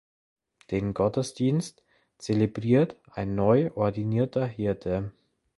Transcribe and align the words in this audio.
Den 0.71 0.95
Gottesdienst 0.95 1.83
zelebriert 2.17 2.95
ein 3.11 3.35
neu 3.35 3.69
ordinierter 3.75 4.47
Hirte. 4.47 5.11